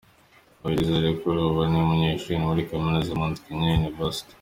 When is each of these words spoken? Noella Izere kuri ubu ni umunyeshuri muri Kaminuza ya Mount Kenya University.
Noella 0.59 0.81
Izere 0.83 1.09
kuri 1.19 1.39
ubu 1.47 1.61
ni 1.69 1.77
umunyeshuri 1.81 2.43
muri 2.45 2.67
Kaminuza 2.69 3.09
ya 3.13 3.17
Mount 3.19 3.37
Kenya 3.43 3.77
University. 3.81 4.29